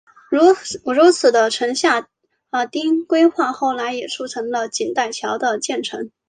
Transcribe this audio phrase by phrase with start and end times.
[0.89, 2.07] 如此的城下
[2.71, 6.09] 町规划后来也促成了锦带桥的建成。